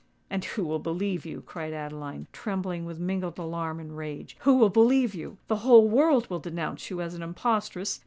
"And 0.31 0.43
who 0.43 0.63
will 0.63 0.79
believe 0.79 1.27
you?" 1.27 1.43
cried 1.45 1.73
Adeline, 1.73 2.25
trembling 2.33 2.85
with 2.85 2.97
mingled 2.99 3.37
alarm 3.37 3.79
and 3.79 3.95
rage: 3.95 4.35
"who 4.39 4.57
will 4.57 4.71
believe 4.71 5.13
you? 5.13 5.37
The 5.47 5.57
whole 5.57 5.87
world 5.87 6.27
will 6.27 6.39
denounce 6.39 6.89
you 6.89 7.01
as 7.01 7.13
an 7.13 7.21
impostress. 7.21 7.99